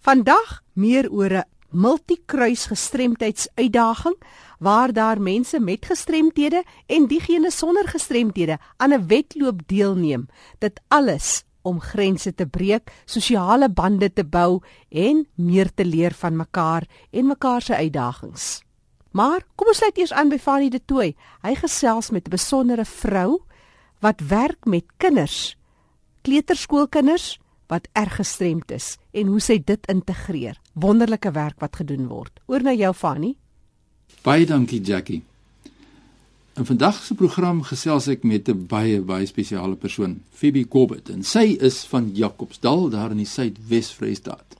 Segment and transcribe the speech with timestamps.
[0.00, 4.16] Vandag meer oor 'n multikruis gestremdheidsuitdaging
[4.58, 10.28] waar daar mense met gestremthede en diegene sonder gestremthede aan 'n wedloop deelneem.
[10.58, 16.36] Dit alles om grense te breek, sosiale bande te bou en meer te leer van
[16.36, 18.62] mekaar en mekaar se uitdagings.
[19.10, 21.16] Maar kom ons sluit eers aan by Fanny de Tooi.
[21.42, 23.42] Hy gesels met 'n besondere vrou
[24.00, 25.56] wat werk met kinders,
[26.22, 27.38] kleuterskoolkinders
[27.70, 30.58] wat erg gestremd is en hoe sy dit integreer.
[30.74, 32.42] Wonderlike werk wat gedoen word.
[32.50, 33.34] Oor na jou Fanny.
[34.26, 35.22] Baie dankie Jackie.
[36.58, 41.22] In vandag se program gesels ek met 'n baie baie spesiale persoon, Phoebe Corbett, en
[41.22, 44.58] sy is van Jacobsdal daar in die Suidwes-Vrystaat.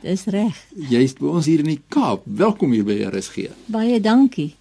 [0.00, 0.56] Dis reg.
[0.74, 2.22] Jy's by ons hier in die Kaap.
[2.24, 3.50] Welkom hier by RSG.
[3.66, 4.54] Baie dankie.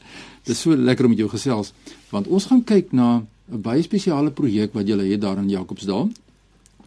[0.44, 1.74] Dit is so lekker om met jou gesels
[2.10, 6.10] want ons gaan kyk na 'n baie spesiale projek wat jy het daar in Jacobsdal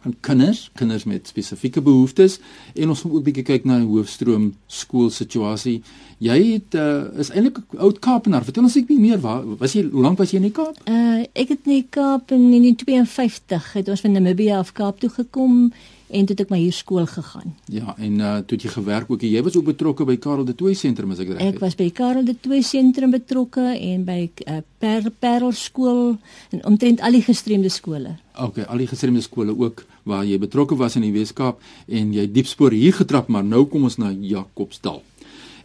[0.05, 2.39] aan kinders, kinders met spesifieke behoeftes
[2.73, 5.79] en ons gaan ook bietjie kyk na die hoofstroom skoolsituasie.
[6.23, 8.43] Jy het uh, is eintlik 'n oud Kaapenaar.
[8.43, 10.77] Vertel ons net meer, waar was jy hoe lank was jy in die Kaap?
[10.85, 15.09] Uh ek het in die Kaap in 1952 het ons van Namibië af Kaap toe
[15.09, 15.71] gekom
[16.15, 17.53] en toe het ek my hier skool gegaan.
[17.71, 19.21] Ja, en uh toe het jy gewerk ook.
[19.27, 21.53] Jy was ook betrokke by Karel de Tooy sentrum as ek reg is.
[21.53, 26.17] Ek was by Karel de Tooy sentrum betrokke en by uh, Per Parel skool
[26.51, 28.15] en omtrent al die gestremde skole.
[28.41, 32.27] OK, al die gestremde skole ook waar jy betrokke was in die Weskaap en jy
[32.31, 35.01] diep spoor hier getrap, maar nou kom ons na Jacobsdal.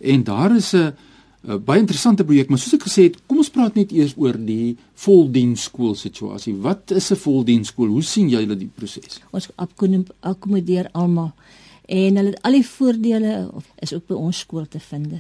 [0.01, 0.93] En daar is 'n
[1.43, 4.37] 'n baie interessante projek, maar soos ek gesê het, kom ons praat net eers oor
[4.37, 6.55] die voldiensskool situasie.
[6.55, 7.89] Wat is 'n voldiensskool?
[7.89, 9.21] Hoe sien jy hulle die proses?
[9.31, 9.49] Ons
[10.21, 11.33] akkommodeer almal
[11.89, 15.13] en hulle al die voordele is ook by ons skool te vind.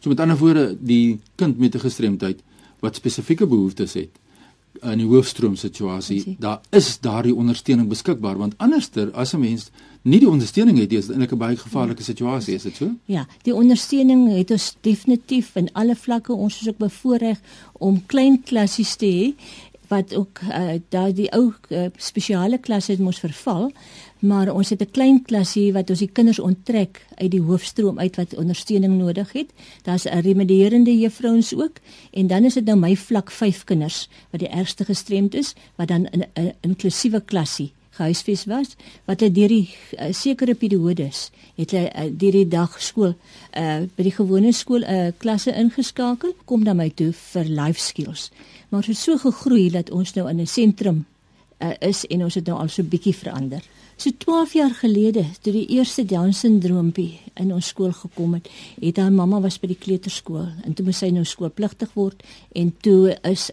[0.00, 2.42] So met ander woorde, die kind met 'n gestremdheid
[2.80, 4.10] wat spesifieke behoeftes het,
[4.82, 9.70] in die hoofstroom situasie, daar is daardie ondersteuning beskikbaar want anderster as 'n mens
[10.02, 12.90] nie die ondersteuning het, is dit eintlik 'n baie gevaarlike situasie, is dit so?
[13.04, 17.38] Ja, die ondersteuning het ons definitief in alle vlakke ons is ook bevoorreg
[17.72, 19.34] om klein klassies te hê
[19.88, 23.70] wat ook uh, daai die ou uh, spesiale klasse het mos verval
[24.18, 28.16] maar ons het 'n klein klasie wat ons die kinders onttrek uit die hoofstroom uit
[28.16, 29.50] wat ondersteuning nodig het.
[29.82, 31.76] Daar's 'n remedierende juffrouens ook
[32.10, 35.88] en dan is dit nou my vlak 5 kinders wat die ergste gestremd is wat
[35.88, 39.68] dan in 'n inklusiewe klasie gehuisves was wat hulle deur die
[39.98, 44.84] uh, sekere periodes het hulle uh, deur die dag skool uh, by die gewone skool
[44.84, 48.30] 'n uh, klasse ingeskakel kom dan my toe vir life skills
[48.68, 51.06] maar het so gegroei dat ons nou in 'n sentrum
[51.58, 53.62] uh, is en ons het nou al so bietjie verander
[53.98, 58.46] So 12 jaar gelede, toe die eerste Down syndroompie in ons skool gekom het,
[58.78, 62.22] het haar mamma was by die kleuterskool en toe moes sy nou skoolpligtig word
[62.54, 63.48] en toe is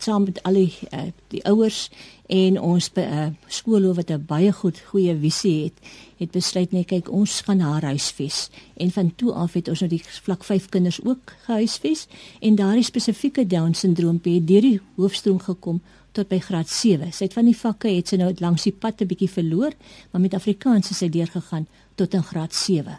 [0.00, 1.90] saam met al die uh, die ouers
[2.32, 5.76] en ons by 'n uh, eh, skool wat 'n baie goed goeie visie het,
[6.16, 8.48] het besluit net kyk ons gaan haar huisves.
[8.76, 12.06] En van toe af het ons nou die vlak 5 kinders ook gehuisves
[12.40, 15.80] en daardie spesifieke Down syndroompie het deur die hoofstroom gekom
[16.12, 17.12] tot by graad 7.
[17.12, 19.72] Sy het van die vakke het sy nou langs die pad 'n bietjie verloor,
[20.10, 22.98] maar met Afrikaans het sy deurgegaan tot in graad 7.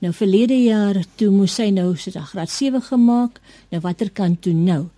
[0.00, 3.40] Nou verlede jaar toe moes sy nou sy graad 7 gemaak.
[3.70, 4.88] Nou watter kant toe nou?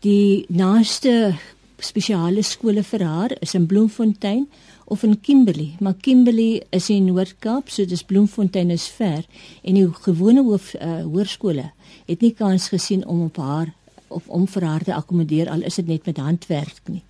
[0.00, 1.36] Die naaste
[1.78, 4.46] spesiale skole vir haar is in Bloemfontein
[4.90, 9.22] of in Kimberley, maar Kimberley is in Noord-Kaap, so dis Bloemfontein is ver
[9.62, 11.68] en die gewone hoof uh, hoërskole
[12.08, 13.70] het nie kans gesien om op haar
[14.10, 17.02] of om vir haar te akkommodeer al is dit net met handwerk nie.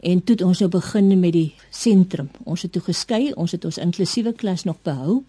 [0.00, 2.30] En toe het ons nou begin met die sentrum.
[2.44, 5.22] Ons het toe geskei, ons het ons inklusiewe klas nog behou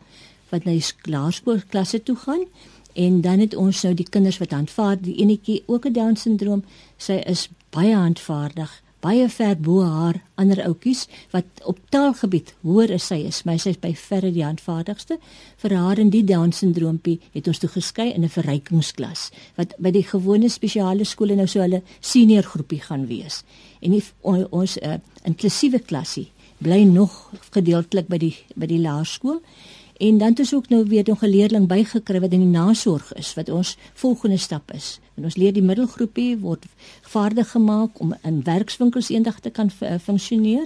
[0.51, 2.45] wat na die klaarspoor klasse toe gaan
[2.93, 6.63] en dan het ons nou die kinders wat handvaar, die enetjie ook 'n down syndroom,
[6.97, 13.09] sy is baie handvaardig baie ver bo haar ander oudjies wat op taalgebied hoor as
[13.11, 15.17] sy is, maar sy is by verre die handvaardigste.
[15.61, 19.91] Vir haar en die Down syndroompie het ons toe geskei in 'n verrykingsklas wat by
[19.91, 23.43] die gewone spesiale skole nou so hulle senior groepie gaan wees.
[23.81, 26.31] En die, on, ons uh, inklusiewe klasie
[26.61, 29.41] bly nog gedeeltelik by die by die laerskool.
[30.01, 33.33] En dan het ons ook nou weer 'n geleerling bygekry wat in die nasorg is
[33.33, 34.99] wat ons volgende stap is.
[35.21, 36.63] En ons leer die middelgroepie word
[37.05, 39.69] vaardig gemaak om in werkswinkels eendag te kan
[40.01, 40.65] funksioneer.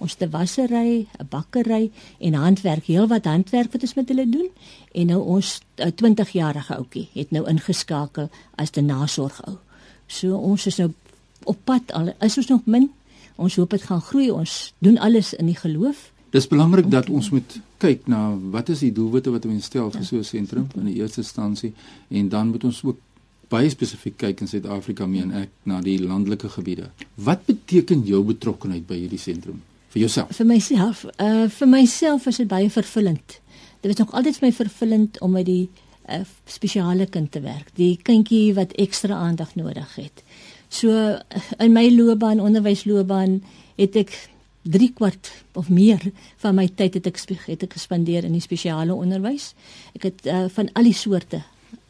[0.00, 4.48] Ons te wassery, 'n bakkery en handwerk, heelwat handwerk wat ons met hulle doen.
[4.92, 9.58] En nou ons 20-jarige ouetjie het nou ingeskakel as 'n nasorgou.
[10.06, 10.92] So ons is nou
[11.44, 12.90] op pad al is ons nog min.
[13.36, 14.30] Ons hoop dit gaan groei.
[14.30, 16.12] Ons doen alles in die geloof.
[16.30, 20.04] Dis belangrik dat ons moet kyk na wat is die doelwitte wat ons stel vir
[20.04, 21.74] so 'n sentrum in die eerste instansie
[22.08, 22.98] en dan moet ons ook
[23.50, 26.90] baie spesifiek kyk in Suid-Afrika meen ek na die landelike gebiede.
[27.18, 29.60] Wat beteken jou betrokkeheid by hierdie sentrum
[29.90, 30.32] vir jouself?
[30.38, 33.40] Vir myself, uh vir myself is dit baie vervullend
[33.80, 35.68] dit was nog altyd vir my vervullend om met die
[36.08, 40.24] uh, spesiale kind te werk, die kindjie wat ekstra aandag nodig het.
[40.68, 41.16] So
[41.58, 43.40] in my loopbaan, onderwysloopbaan,
[43.80, 44.12] het ek
[44.68, 46.02] 3 kwart of meer
[46.42, 49.54] van my tyd het ek het ek gespandeer in die spesiale onderwys.
[49.96, 51.40] Ek het uh, van al die soorte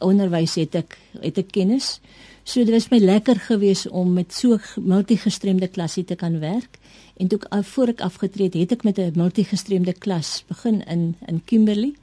[0.01, 1.99] onderwys het ek het ek kennis.
[2.43, 6.79] So dit was my lekker geweest om met so multigestremde klasse te kan werk.
[7.17, 11.15] En toe ek voor ek afgetree het, het ek met 'n multigestremde klas begin in
[11.27, 11.93] in Kimberley.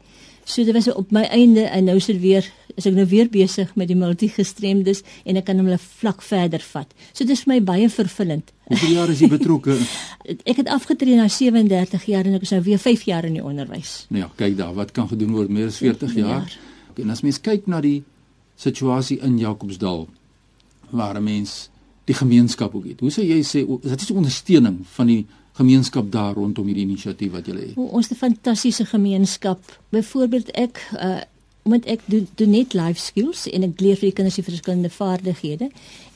[0.49, 3.75] So dit was op my einde en nou sit weer is ek nou weer besig
[3.77, 6.95] met die multigestremdes en ek kan 'n vlak verder vat.
[7.13, 8.53] So dit is vir my baie vervullend.
[8.65, 9.77] Hoeveel jaar is jy betrokke?
[10.51, 13.45] ek het afgetree na 37 jaar en ek is nou weer 5 jaar in die
[13.45, 14.07] onderwys.
[14.09, 16.29] Nou ja, kyk daar, wat kan gedoen word meer as 40 jaar?
[16.29, 16.68] jaar.
[16.99, 18.03] En as mens kyk na die
[18.57, 20.09] situasie in Jacobsdal
[20.91, 21.71] waar 'n mens
[22.05, 23.01] die gemeenskap ook het.
[23.01, 27.33] Hoe sou jy sê is dit 'n ondersteuning van die gemeenskap daar rondom hierdie inisiatief
[27.33, 27.77] wat julle het?
[27.77, 29.81] Ons het 'n fantastiese gemeenskap.
[29.89, 31.21] Byvoorbeeld ek uh
[31.69, 34.91] omdat ek doen do net life skills en ek leer vir die kinders die verskillende
[34.91, 35.69] vaardighede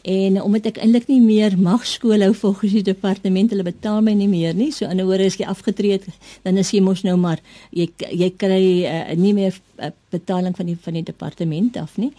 [0.03, 4.15] en omdat ek eintlik nie meer mag skool hou volgens die departement hulle betaal my
[4.19, 6.09] nie meer nie so anderswoorde as jy afgetree het
[6.43, 10.67] dan is jy mos nou maar jy jy kry uh, nie meer uh, betaling van
[10.67, 12.13] die van die departement af nie.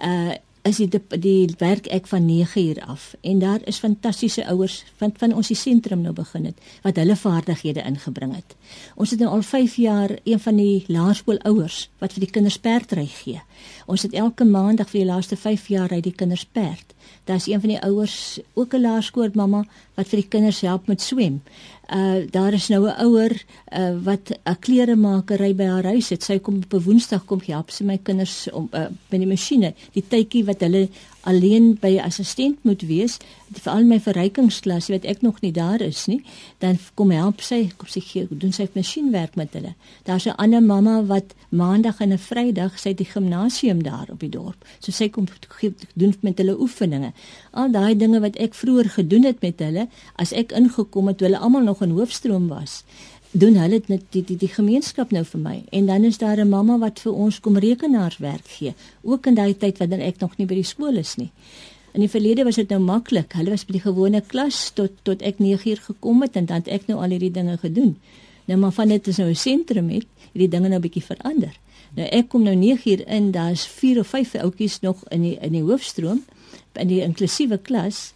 [0.00, 0.34] Uh
[0.66, 5.12] is die die werk ek van 9 uur af en daar is fantastiese ouers van
[5.18, 8.56] van ons die sentrum nou begin het wat hulle vaardighede ingebring het.
[8.94, 13.06] Ons het nou al 5 jaar een van die laerskoolouers wat vir die kinders perdry
[13.06, 13.40] gee.
[13.86, 16.94] Ons het elke maandag vir die laaste 5 jaar uit die kinders perd.
[17.26, 19.64] Daar's een van die ouers, ook 'n laerskoolmamma
[19.94, 21.42] wat vir die kinders help met swem
[21.94, 26.22] uh daar is nou 'n ouer uh wat 'n kleremakery by haar huis het.
[26.22, 29.74] Sy kom op 'n Woensdag kom help sy my kinders om uh, met die masjiene.
[29.92, 30.88] Die tydjie wat hulle
[31.26, 33.18] alleen by 'n assistent moet wees,
[33.52, 36.22] veral my verrykingsklasie wat ek nog nie daar is nie,
[36.58, 39.74] dan kom help sy, kom sy gee, doen sy masjienwerk met hulle.
[40.04, 44.28] Daar's 'n ander mamma wat maandag en 'n Vrydag sy die gimnasium daar op die
[44.28, 44.64] dorp.
[44.78, 47.12] So sy kom gee, doen met hulle oefeninge.
[47.50, 51.38] Al daai dinge wat ek vroeër gedoen het met hulle, as ek ingekom het, hulle
[51.38, 52.84] almal nog in hoofstroom was
[53.38, 55.56] doen hulle dit die, die die gemeenskap nou vir my.
[55.76, 59.56] En dan is daar 'n mamma wat vir ons kom rekenaarswerk gee ook in daai
[59.56, 61.30] tyd dan ek nog nie by die skool is nie.
[61.92, 65.22] In die verlede was dit nou maklik hulle was by die gewone klas tot tot
[65.22, 67.96] ek 9 uur gekom het en dan het ek nou al hierdie dinge gedoen.
[68.46, 71.52] Nou maar van dit is nou 'n sentrum het hierdie dinge nou bietjie verander.
[71.94, 75.38] Nou ek kom nou 9 uur in daar's 4 of 5 ouetjies nog in die
[75.40, 76.24] in die hoofstroom
[76.72, 78.12] in die inklusiewe klas.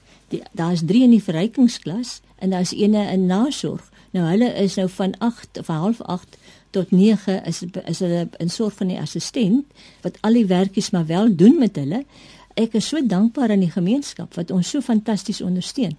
[0.52, 5.14] Daar's 3 in die verrykingsklas en daar's eene in nasorg Nou hulle is nou van
[5.18, 6.38] 8 of half 8
[6.70, 9.66] tot 9 is is hulle in sorg van die assistent
[10.02, 12.04] wat al die werkies maar wel doen met hulle.
[12.54, 15.96] Ek is so dankbaar aan die gemeenskap wat ons so fantasties ondersteun.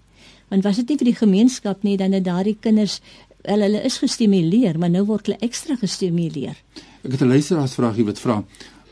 [0.51, 2.99] Want was dit nie vir die gemeenskap nie dan het daardie kinders
[3.41, 6.57] wel hulle is gestimuleer, maar nou word hulle ekstra gestimuleer.
[7.01, 8.43] Ek het 'n luisteraarsvraagie wat vra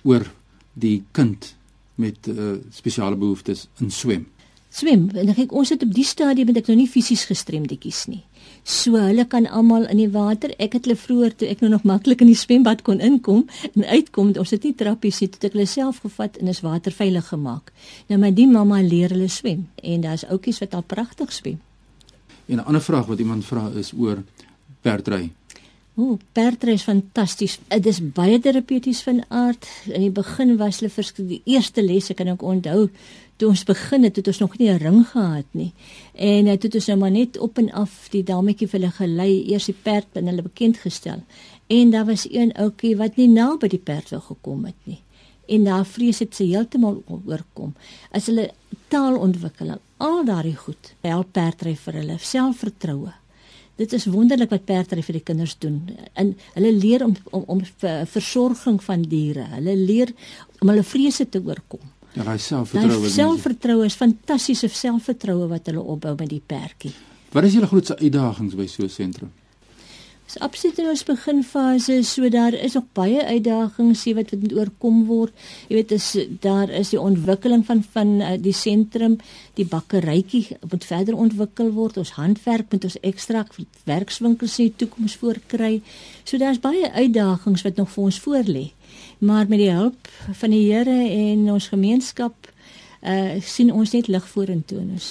[0.04, 0.26] oor
[0.74, 1.56] die kind
[1.96, 4.28] met uh, spesiale behoeftes in swem.
[4.70, 8.24] Swem, en ek ons het op die stadium met ek nou nie fisies gestremdetjies nie.
[8.64, 10.52] So hulle kan almal in die water.
[10.62, 13.86] Ek het hulle vroeër toe ek nou nog maklik in die swembad kon inkom en
[13.86, 14.34] uitkom.
[14.38, 17.74] Ons het nie trappies nie, het ek hulle self gevat en is waterveilig gemaak.
[18.12, 21.60] Nou my die mamma leer hulle swem en daar's oudjies wat al pragtig swem.
[22.50, 24.24] En 'n ander vraag wat iemand vra is oor
[24.82, 25.32] perdry.
[26.00, 27.60] Ooh, perdry is fantasties.
[27.68, 29.68] Dit is baie terapeuties van aard.
[29.86, 32.90] In die begin was hulle vir die eerste les, ek kan ook onthou
[33.40, 35.74] toe ons begin het, het ons nog nie 'n ring gehad nie.
[36.14, 39.52] En dit het ons nou maar net op en af die dametjie vir hulle gelei,
[39.52, 41.24] eers die perd en hulle bekend gestel.
[41.68, 45.00] En daar was een ouetjie wat nie naby die perd wou gekom het nie.
[45.48, 47.74] En daar vrees dit se heeltemal oorkom.
[48.12, 48.52] As hulle
[48.88, 53.14] taal ontwikkel, al daardie goed, help perdry vir hulle selfvertroue.
[53.76, 55.98] Dit is wonderlik wat perdry vir die kinders doen.
[56.14, 57.62] En hulle leer om om, om
[58.06, 59.48] versorging van diere.
[59.56, 60.12] Hulle leer
[60.60, 61.99] om hulle vrese te oorkom.
[62.18, 63.10] Ja, hy selfvertroue.
[63.14, 66.94] Selfvertroue is fantastiese selfvertroue wat hulle opbou met die perdjie.
[67.34, 69.32] Wat is julle grootste uitdagings by so 'n sentrum?
[70.30, 75.06] Dis absoluut in ons beginfase, so daar is nog baie uitdagings hier wat moet oorkom
[75.08, 75.34] word.
[75.68, 79.18] Jy weet, is daar is die ontwikkeling van van uh, die sentrum,
[79.54, 81.98] die bakkerytjie moet verder ontwikkel word.
[81.98, 83.46] Ons handwerk moet ons ekstra
[83.90, 85.82] werkswinkels in die toekoms voorkry.
[86.24, 88.70] So daar's baie uitdagings wat nog vir ons voorlê
[89.20, 90.08] maar met die hulp
[90.42, 92.50] van die Here en ons gemeenskap
[93.00, 95.08] uh sien ons net lig vorentoe ons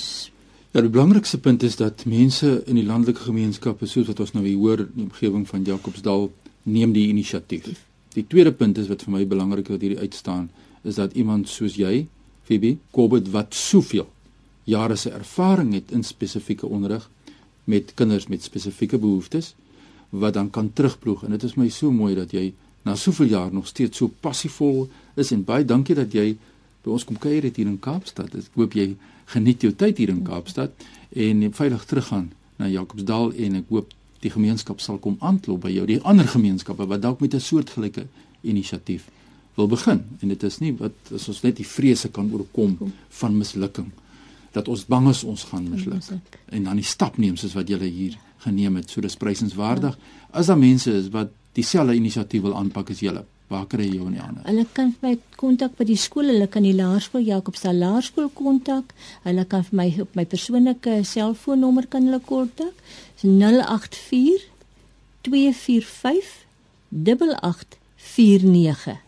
[0.76, 4.44] Ja, die belangrikste punt is dat mense in die landelike gemeenskappe soos wat ons nou
[4.44, 6.28] hier hoor in die omgewing van Jacobsdal
[6.68, 7.80] neem die inisiatief.
[8.12, 10.50] Die tweede punt is wat vir my belangrik wat hierdie uitstaan
[10.84, 12.06] is dat iemand soos jy,
[12.44, 14.06] Phoebe, Kobet wat soveel
[14.68, 17.08] jare se ervaring het in spesifieke onderrig
[17.64, 19.54] met kinders met spesifieke behoeftes
[20.10, 22.50] wat dan kan terugploeg en dit is my so mooi dat jy
[22.82, 26.37] na soveel jaar nog steeds so passievol is en baie dankie dat jy
[26.85, 28.35] by ons kom kuier hier in Kaapstad.
[28.35, 28.92] Ek hoop jy
[29.32, 33.92] geniet jou tyd hier in Kaapstad en veilig teruggaan na Jacobsdal en ek hoop
[34.23, 38.06] die gemeenskap sal kom aanklop by jou die ander gemeenskappe wat dalk met 'n soortgelyke
[38.42, 39.08] inisiatief
[39.54, 40.04] wil begin.
[40.20, 43.90] En dit is nie wat as ons net die vrese kan oorkom van mislukking
[44.52, 46.02] dat ons bang is ons gaan misluk
[46.49, 48.90] en dan die stap neem soos wat julle hier geneem het.
[48.90, 49.94] So dis prysenswaardig.
[49.94, 50.18] Ja.
[50.30, 54.06] as daar mense is wat dieselfde inisiatief wil aanpak as julle waar kry jy jou
[54.10, 57.80] in die hande hulle kan my kontak by die skool hulle kan die laerskool Jacobsdal
[57.80, 58.92] laerskool kontak
[59.24, 62.74] hulle kan vir my op my persoonlike selfoonnommer kan hulle kontak
[63.24, 64.48] 084
[65.28, 66.32] 245
[66.92, 68.98] 8849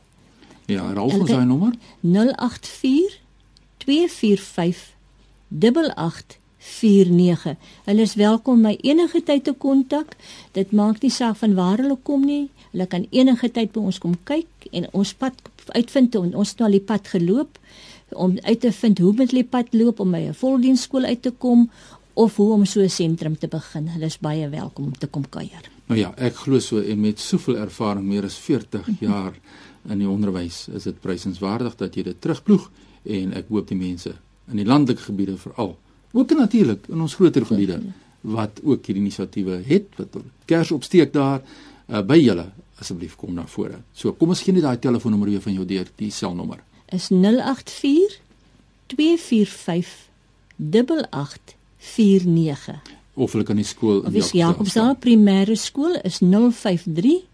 [0.70, 1.74] Ja, herhaal ons daai nommer.
[2.00, 3.18] 084
[3.82, 4.92] 245
[5.48, 6.39] 8849.
[6.60, 10.16] Hulle is welkom my enige tyd te kontak.
[10.52, 12.50] Dit maak nie saak van waar hulle kom nie.
[12.74, 15.40] Hulle kan enige tyd by ons kom kyk en ons pad
[15.72, 17.56] uitvind en ons het nou al die pad geloop
[18.12, 21.30] om uit te vind hoe met die pad loop om by 'n voldiensskool uit te
[21.30, 21.70] kom
[22.14, 23.88] of hoe om so 'n sentrum te begin.
[23.88, 25.64] Hulle is baie welkom om te kom kuier.
[25.86, 29.32] Nou ja, ek glo so en met soveel ervaring, meer as 40 jaar
[29.88, 32.70] in die onderwys, is dit prysenswaardig dat jy dit terugploeg
[33.04, 34.14] en ek hoop die mense
[34.50, 35.76] in die landelike gebiede veral,
[36.12, 37.80] ook natuurlik in ons groter gebiede
[38.20, 42.50] wat ook hierdie inisiatiewe het wat kers opsteek daar uh, by julle
[42.80, 43.78] asseblief kom na vore.
[43.92, 46.62] So kom ons gee net daai telefoonnommer weer van jou deur, die selnommer.
[46.88, 48.16] Is 084
[48.92, 50.08] 245
[50.58, 52.80] 8849
[53.20, 54.40] of hulle kan die skool in Jacobsdal.
[54.40, 57.24] Jacobsdal primêre skool is 053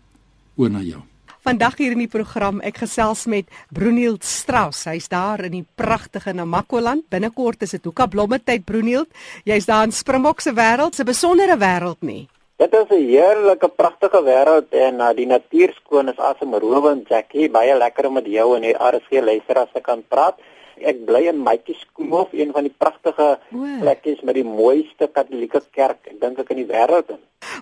[0.57, 1.03] Oor na jou.
[1.47, 4.83] Vandag hier in die program ek gesels met Brunield Strauss.
[4.85, 7.05] Hy's daar in die pragtige Namakoland.
[7.09, 9.07] Binnekort is dit Hoeka blomme tyd Brunield.
[9.45, 12.29] Jy's daar in Springbok se wêreld, 'n besondere wêreld nie.
[12.57, 17.51] Dit is 'n heerlike pragtige wêreld en uh, die natuur skoon is asemrowend, Jackie.
[17.53, 20.41] Baie lekker om met jou en die RSG luisteraars te kan praat.
[20.81, 23.39] Ek bly in Maitjieskomhof, een van die pragtige
[23.81, 27.13] plekkies met die mooiste Katolieke kerk, ek dink ek in die wêreld.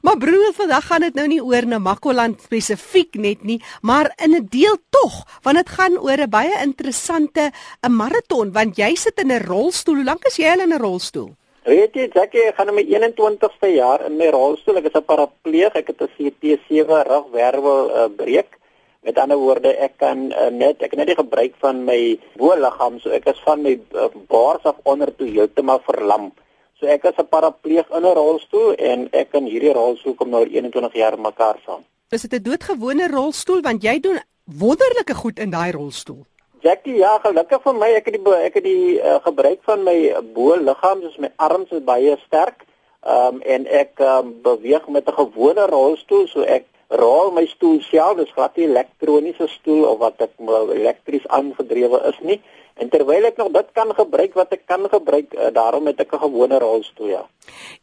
[0.02, 4.46] Maar broer, vandag gaan dit nou nie oor Namakoland spesifiek net nie, maar in 'n
[4.46, 7.50] deel tog, want dit gaan oor 'n baie interessante
[7.82, 9.94] 'n maraton, want jy sit in 'n rolstoel.
[9.94, 11.34] Hoe lank is jy al in 'n rolstoel?
[11.64, 14.82] Weet jy, Jackie, ek gaan my 21ste jaar in my rolstoel.
[14.82, 18.58] Ek is 'n parapleeg, ek het 'n CT7 rugwervel uh, breek.
[19.00, 23.08] Met ander woorde, ek kan uh, net ek net die gebruik van my bo-liggaam, so
[23.08, 26.32] ek is van my uh, bors af onder toe heeltemal verlam.
[26.76, 30.44] So ek is 'n parapleeg in 'n rolstoel en ek kan hierdie rolstoel kom nou
[30.44, 31.84] 21 jaar mekaar saam.
[32.12, 36.26] Is dit 'n doodgewone rolstoel want jy doen wonderlike goed in daai rolstoel?
[36.64, 39.96] Jackie, ja, gelukkig vir my, ek het die ek het die uh, gebruik van my
[40.32, 42.64] bo-liggaam, soos my arms is baie sterk.
[43.04, 47.82] Ehm um, en ek um, beweeg met 'n gewone rolstoel, so ek rol my stoel
[47.84, 52.40] self, dis glad nie elektroniese stoel of wat ek nou elektries aangedrewe is nie.
[52.74, 56.12] En terwyl ek nog dit kan gebruik wat ek kan gebruik, uh, daarom het ek
[56.12, 57.22] 'n gewone rolstoel ja.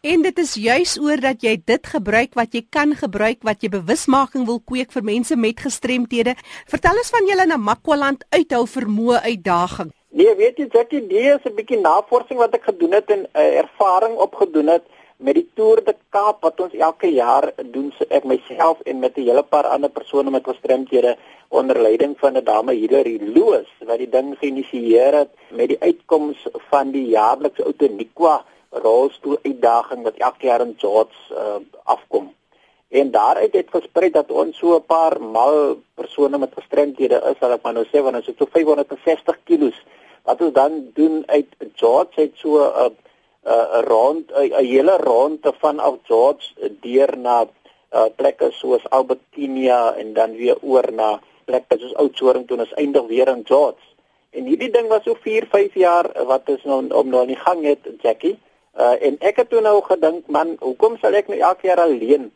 [0.01, 3.69] En dit is juis oor dat jy dit gebruik wat jy kan gebruik wat jy
[3.69, 6.36] bewusmaking wil kweek vir mense met gestremthede.
[6.67, 9.91] Vertel ons van julle na Makwaland uithou vermoë uitdaging.
[10.10, 14.17] Nee, weet jy, Jackie, dis 'n bietjie navorsing wat ek gedoen het en uh, ervaring
[14.17, 14.83] opgedoen het
[15.22, 19.18] met die Tour de Kaap wat ons elke jaar doen so ek myself en met
[19.18, 21.16] 'n hele paar ander persone met gestremdhede
[21.50, 26.48] onder leiding van 'n dame Hilary Loos wat die ding geïnisieer het met die uitkoms
[26.72, 32.34] van die jaarlikse Outoniqua rolstoel uitdaging wat elke jaar in George uh, afkom.
[32.90, 37.51] En daaruit het gesprei dat ons so 'n paar mal persone met gestremdhede is, sal
[37.51, 39.74] ek maar nou sê want ons het so 560 kg
[40.24, 42.90] wat ons dan doen uit George het so 'n uh,
[43.45, 46.45] 'n uh, rond 'n uh, hele ronde van af George
[46.81, 47.48] deur na
[47.93, 53.07] uh, plekke soos Albertinia en dan weer oor na plekke soos Oudtshoorn toe ons eindig
[53.07, 53.83] weer in George.
[54.31, 57.41] En hierdie ding was so 4, 5 jaar wat is nou om nou aan die
[57.45, 58.38] gang het Jackie.
[58.79, 62.29] Uh, en ek het toe nou gedink man, hoekom sal ek nou elke jaar alleen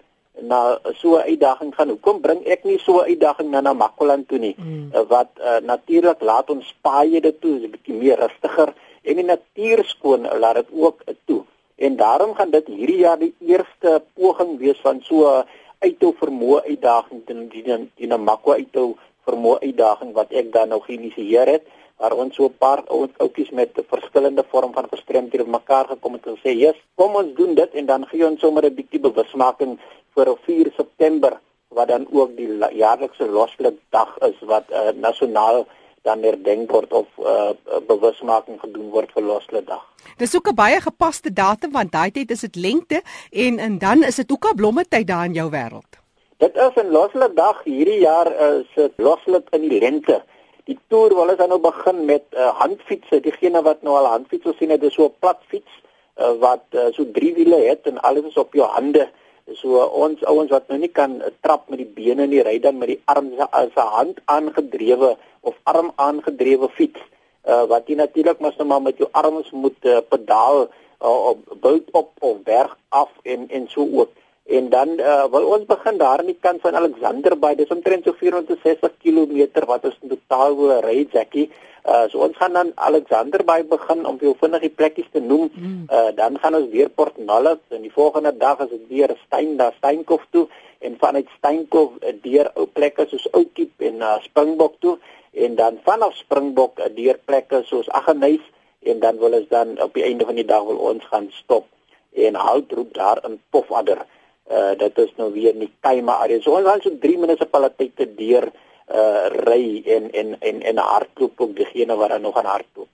[0.44, 1.94] na so 'n uitdaging gaan?
[1.96, 4.56] Hoekom bring ek nie so 'n uitdaging na Namakoland toe nie?
[4.58, 4.92] Mm.
[4.92, 8.74] Uh, wat uh, natuurlik laat ons paaie dit toe, is 'n bietjie meer rustiger
[9.06, 11.44] en die natuur skoon laat dit ook toe.
[11.76, 15.44] En daarom gaan dit hierdie jaar die eerste poging wees van so
[15.80, 17.64] uithou vermoë uitdaging teen die
[18.00, 18.96] die Namakwa uithou
[19.28, 21.68] vermoë uitdaging wat ek dan nou geïnisieer het
[22.00, 26.26] waar ons so 'n paar oudjies met 'n verskillende vorm van gestremdhede mekaar gekom het
[26.28, 29.80] en sê, "Jesus, kom ons doen dit en dan gee ons sommer 'n bietjie bewusmaking
[30.16, 35.66] vir 4 September wat dan ook die jaarlikse loslip dag is wat uh, nasionaal
[36.06, 37.52] dan herdenk word of uh,
[37.90, 39.84] bewusmaking gedoen word vir loslip dag.
[40.22, 44.04] Dis ook 'n baie gepaste datum want daai tyd is dit lengte en en dan
[44.04, 45.92] is dit ook 'n blomme tyd daar in jou wêreld.
[46.38, 50.24] Dit is 'n loslip dag hierdie jaar is dit loslip in die lente.
[50.66, 53.20] Die toer wil ons dan nou begin met uh, handfietsse.
[53.22, 55.74] Diegene wat nou al handfietsse sien, dit is so 'n plat fiets
[56.18, 59.10] uh, wat uh, so drie wiele het en alles is op jou hande.
[59.54, 62.88] So ons ouens wat nou nie kan trap met die bene nie, ry dan met
[62.88, 67.02] die arms as 'n hand aangedrewe of arm aangedrewe fiets.
[67.46, 71.58] Uh wat jy natuurlik mos nou maar met jou arms moet uh, pedaal uh, op
[71.62, 74.10] bult op of berg af en en so ook.
[74.46, 77.56] En dan uh, wil ons begin daar aan die kant van Alexanderbaai.
[77.56, 81.50] Dis omtrent so 460 km wat ons in totaal wil ry, Jackie.
[81.86, 85.50] Uh so ons gaan dan Alexanderbaai begin om vir jou vinnig die plekkies te noem.
[85.54, 85.84] Mm.
[85.90, 89.58] Uh dan gaan ons weer Port Nolloth en die volgende dag is dit weer Stein,
[89.58, 90.48] daar Steinkof toe
[90.80, 94.98] en vanuit Steinkof uh, deur ou plekke soos Oudtshoorn en uh, Springbok toe
[95.36, 98.44] en dan vanaf Springbok uh, deur plekke soos Aggeneys
[98.86, 101.68] en dan wil ons dan op die einde van die dag wil ons gaan stop
[102.16, 104.06] en Houtroep daar in Pofadder.
[104.52, 106.40] Uh dit is nou weer nie Kaima area.
[106.42, 108.52] So ons gaan so 3 munisipaliteite deur
[108.94, 112.88] uh ry en en en en hardloop ook diegene wat dan nog aan hardloop.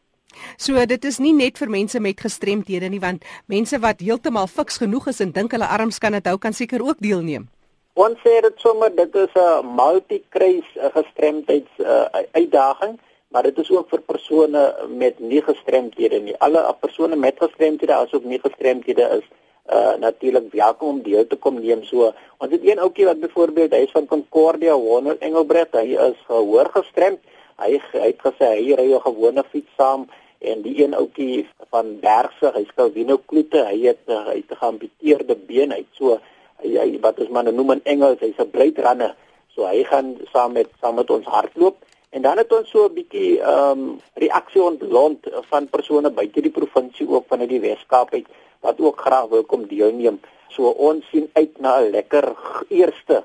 [0.57, 4.77] So dit is nie net vir mense met gestremthede nie want mense wat heeltemal fiks
[4.77, 7.49] genoeg is en dink hulle arms kan dit hou kan seker ook deelneem.
[7.93, 13.89] Ons sê dit sommer dit is 'n multi-kruis gestremdheids uh, uitdaging, maar dit is ook
[13.89, 16.35] vir persone met nie gestremthede nie.
[16.39, 19.27] Alle persone met gestremthede asook nie gestremthede is
[19.71, 22.13] uh natuurlik welkom om deel te kom neem so.
[22.37, 26.69] Ons het een ouetjie wat byvoorbeeld hy is van Concordia Wonder Engelbreth, hy is gehoor
[26.73, 27.19] gestremd.
[27.57, 30.07] Hy, hy het gesê hy ry 'n gewone fiets saam
[30.39, 34.51] en die een ouetjie van Bergse, hy skou Wino Kloete, hy het uh, hy het
[34.51, 35.87] 'n geamputeerde been uit.
[35.91, 36.19] So
[36.61, 39.15] hy, hy wat ons maar noem in Engels, hy's 'n breedranne.
[39.55, 41.77] So hy gaan saam met saam met ons hardloop.
[42.11, 46.51] En dan het ons so 'n bietjie ehm um, reaksie ontlont van persone buite die
[46.51, 48.27] provinsie ook vanuit die Weskaap uit
[48.59, 50.19] wat ook graag wil kom deelneem.
[50.49, 52.35] So ons sien uit na 'n lekker
[52.69, 53.23] eerste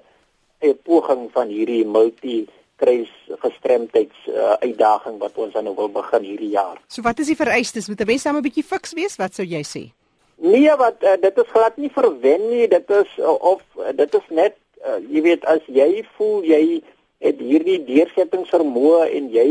[0.58, 6.52] eh, poging van hierdie multi kruis gestremdheids uh, uitdaging wat ons nou wil begin hierdie
[6.52, 6.76] jaar.
[6.92, 7.88] So wat is die vereistes?
[7.88, 9.16] Moet 'n mens nou 'n bietjie fiks wees?
[9.16, 9.92] Wat sou jy sê?
[10.36, 12.68] Nee, wat uh, dit is glad nie verwen nie.
[12.68, 16.82] Dit is uh, of uh, dit is net uh, jy weet as jy voel jy
[17.24, 19.48] het hierdie deursettingsvermoë en jy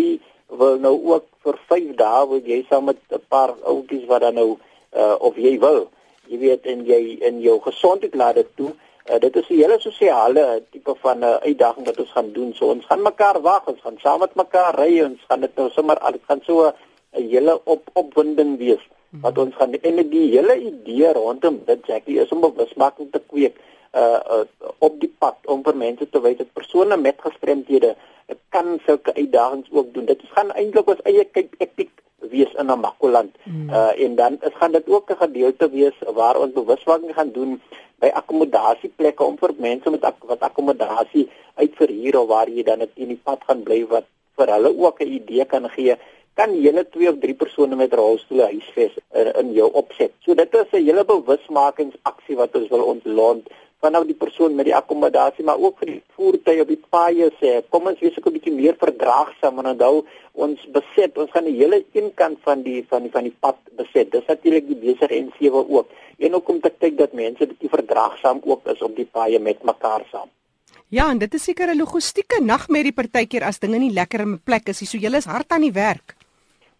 [0.53, 4.37] wil nou ook vir 5 dae wil jy saam met 'n paar ouetjies wat dan
[4.37, 4.49] nou
[4.93, 5.87] uh, of jy wil
[6.29, 8.71] jy weet en jy in jou gesondheid laat dit toe.
[9.09, 12.53] Uh, dit is 'n hele sosiale tipe van 'n uh, uitdaging wat ons gaan doen.
[12.53, 15.69] So ons gaan mekaar wag ons gaan saam met mekaar ry ons gaan dit nou
[15.69, 18.85] sommer al gaan so 'n hele op opwinding wees
[19.21, 23.55] wat ons gaan en die hele idee rondom dit Jackie is om bewusmaking te kweek
[23.95, 24.45] uh, uh
[24.79, 27.95] op die pad om vir mense te wys dat persone met gestremdhede
[28.49, 30.05] kan sulke uitdagings ook doen.
[30.05, 31.91] Dit gaan eintlik ons eie kyk etiek
[32.31, 33.35] wees in Namakoland.
[33.43, 33.69] Mm.
[33.69, 37.61] Uh en dan is gaan dit ook 'n gedeelte wees waar ons bewusmaking gaan doen
[37.99, 42.91] by akkommodasieplekke om vir mense met ak wat akkommodasie uitverhuur of waar jy dan net
[42.95, 44.05] in die pad gaan bly wat
[44.37, 45.95] vir hulle ook 'n idee kan gee
[46.35, 50.11] kan jy twee of drie persone met rolstoele huisves in, in jou opset.
[50.25, 53.47] So dit is 'n hele bewusmakingsaksie wat ons wil ontlont
[53.85, 57.61] vanaf die persoon met die akkommodasie maar ook vir die voertuie op die paaie sê
[57.69, 60.05] kom ons wees ook 'n bietjie meer verdraagsaam en onthou
[60.45, 63.57] ons beset ons gaan die hele een kant van die van die van die pad
[63.79, 64.11] beset.
[64.11, 65.87] Dis natuurlik die besige N7 ook.
[66.19, 69.63] En ook om te kyk dat mense bietjie verdraagsaam ook is op die paaie met
[69.63, 70.29] mekaar saam.
[70.89, 74.41] Ja en dit is seker 'n logistieke nagmerrie partykeer as dinge nie lekker in 'n
[74.43, 76.15] plek is so julle is hard aan die werk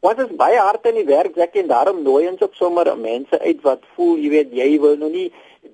[0.05, 3.37] Wat is baie hard aan die werk ek en daarom nooi ons ook sommer mense
[3.41, 5.31] uit wat voel jy weet jy wil nou nie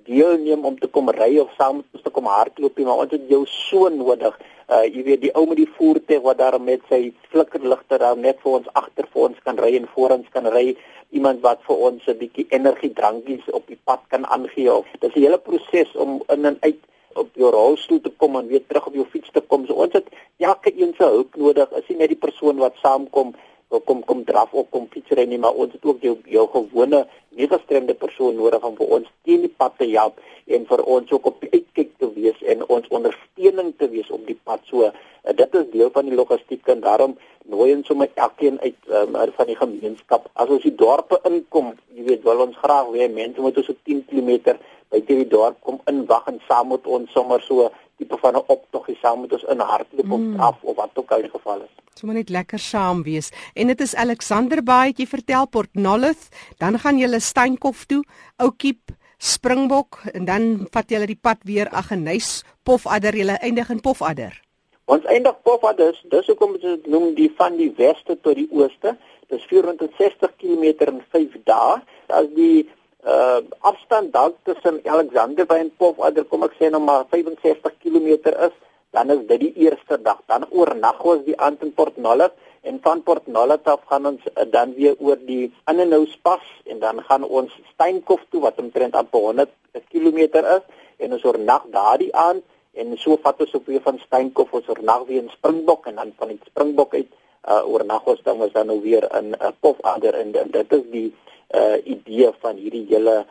[0.08, 3.12] deelneem om te kom ry of saam met ons te kom hardloop nie, maar ons
[3.12, 4.38] het jou so nodig.
[4.72, 7.02] Uh jy weet die ou met die voertuig wat daar met sy
[7.34, 10.66] flikkerligte daar net vir ons agter vir ons kan ry en voor ons kan ry,
[11.12, 14.80] iemand wat vir ons 'n bietjie energiedrankies op die pad kan aangee.
[15.02, 16.80] Dit is 'n hele proses om in en uit
[17.16, 19.66] op jou rolstoel te kom en weer terug op jou fiets te kom.
[19.66, 21.72] So ons het elke een se hulp nodig.
[21.72, 23.36] Is nie net die persoon wat saamkom
[23.80, 27.94] kom kom draf op kom fietsry nie maar ons het ook jou jou gewone niegestremde
[27.94, 30.20] persoon nodig om vir ons teen die pad te help
[30.56, 34.26] en vir ons ook op die uitkyk te wees en ons ondersteuning te wees op
[34.28, 34.64] die pad.
[34.70, 37.16] So uh, dit is deel van die logistiek en daarom
[37.52, 40.28] nooi ons sommer elkeen uit um, van die gemeenskap.
[40.34, 44.04] As ons die dorpe inkom jy weet wil ons graag hê mense moet so 10
[44.12, 44.58] km
[44.92, 47.70] by die dorp kom inwag en saam met ons sommer so
[48.02, 50.14] tipe van 'n optoggie saam met ons in hardloop mm.
[50.18, 51.74] of draf of wat ook al die geval is.
[51.94, 53.32] So moet net lekker saam wees.
[53.54, 58.04] En dit is Alexander Baai het jy vertel Port Nolloth, dan gaan jy Steenkof toe,
[58.38, 64.42] Oukiep, Springbok en dan vat jy die pad weer Aggeneys, Pofadder, jy eindig in Pofadder.
[64.86, 68.98] Ons eindig Pofadder, dis hoekom dit noem die van die weste tot die ooste.
[69.30, 71.78] Dis 460 km in 5 dae.
[72.08, 72.68] As die
[73.04, 78.30] uh afstand dalk tussen Alexander by en Pofadder kom ek sê nou maar 65 km
[78.30, 78.54] is,
[78.92, 80.20] dan is dit die eerste dag.
[80.28, 84.22] Dan oornag ons die aand in Port Nolloth en van Port Nolloth af gaan ons
[84.30, 88.96] uh, dan weer oor die Annenous Pas en dan gaan ons Steenkof toe wat omtrent
[88.96, 89.50] op 100
[89.90, 90.62] km is
[90.98, 92.46] en ons oornag daardie aand
[92.78, 96.14] en so vat ons op weer van Steenkof ons oornag weer in Springbok en dan
[96.18, 100.20] van die Springbok uit uh, oornag ons dan ons dan nou weer in uh, Pofadder
[100.22, 101.10] en, en dit is die
[101.54, 103.26] uh idee van hierdie hele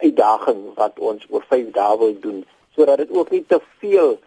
[0.00, 2.44] uitdaging wat ons oor 5 dae wil doen
[2.76, 4.18] sodat dit ook nie te veel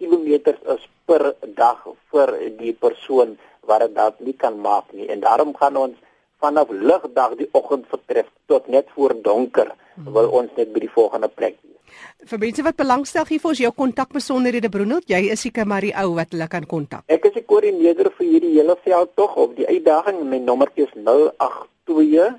[0.00, 3.36] kilometers is per dag vir die persoon
[3.68, 5.98] wat dit dalk nie kan maak nie en daarom gaan ons
[6.42, 9.72] vanaf ligdag die oggend vertref tot net voor donker
[10.16, 11.98] wil ons net by die volgende plek wees.
[12.30, 15.92] Vir mense wat belangstel gee vir ons jou kontakbesonderhede Bronel, jy is seker maar die
[16.02, 17.04] ou wat hulle kan kontak.
[17.12, 20.96] Ek is die koördineerder vir hierdie hele veld tog op die uitdaging my nommertjie is
[20.96, 22.32] 082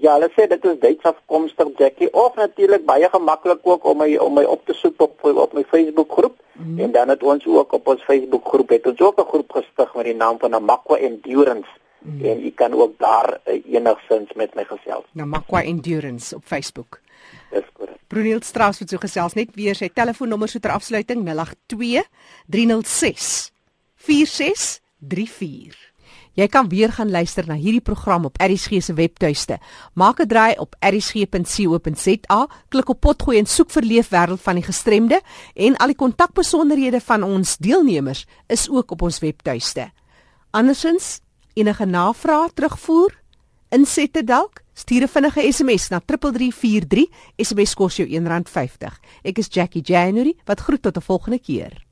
[0.02, 4.16] Ja, hulle sê dit is Duits afkomstig Jackie of natuurlik baie gemaklik ook om my
[4.18, 6.80] om my op te soek op op my Facebook groep mm.
[6.80, 9.94] en dan het ons ook op ons Facebook groep het ons ook 'n groep gestig
[9.96, 12.26] met die naam van Namakwa Endurance mm.
[12.26, 15.06] en jy kan ook daar uh, enigsins met my gesels.
[15.12, 17.00] Namakwa Endurance op Facebook.
[17.52, 18.00] Dis korrek.
[18.12, 22.04] Bruniel Strauss het so gesels net weer sy telefoonnommer so ter afsluiting 082
[22.52, 23.52] 306
[23.96, 25.92] 4634.
[26.40, 29.58] Jy kan weer gaan luister na hierdie program op ERSG se webtuiste.
[29.94, 35.22] Maak 'n draai op ersg.co.za, klik op potgooi en soek vir leefwêreld van die gestremde
[35.56, 39.92] en al die kontakbesonderhede van ons deelnemers is ook op ons webtuiste.
[40.52, 41.20] Andersins
[41.54, 43.20] enige navrae terugvoer
[43.70, 49.86] insette dalk stuur 'n vinnige SMS na 3343 SMS kos jou R1.50 ek is Jackie
[49.86, 51.91] January wat groet tot 'n volgende keer